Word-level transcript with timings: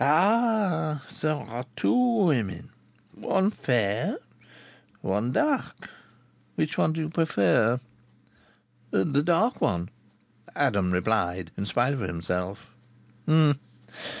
"Ah! 0.03 1.03
There 1.21 1.35
are 1.35 1.65
two 1.75 1.93
women. 1.93 2.71
One 3.13 3.51
fair, 3.51 4.17
one 5.01 5.31
dark. 5.31 5.89
Which 6.55 6.75
one 6.75 6.93
do 6.93 7.01
you 7.01 7.09
prefer?" 7.09 7.79
"The 8.89 9.21
dark 9.21 9.61
one," 9.61 9.89
Adam 10.55 10.89
replied 10.89 11.51
in 11.55 11.67
spite 11.67 11.93
of 11.93 11.99
himself. 11.99 12.65